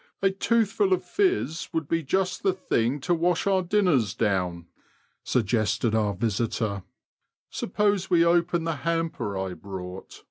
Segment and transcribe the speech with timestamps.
[0.22, 4.68] "A toothful of * fiz' would be just the thing to wash our dinners down,"
[5.24, 6.84] suggested our visitor;
[7.50, 10.22] suppose we open the hamper I brought."